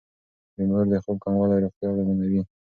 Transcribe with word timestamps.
د 0.55 0.57
مور 0.69 0.85
د 0.91 0.93
خوب 1.03 1.17
کموالی 1.23 1.55
روغتيا 1.63 1.87
اغېزمنوي. 1.89 2.41